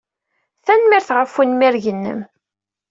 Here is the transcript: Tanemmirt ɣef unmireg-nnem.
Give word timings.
Tanemmirt 0.65 1.09
ɣef 1.17 1.31
unmireg-nnem. 1.41 2.19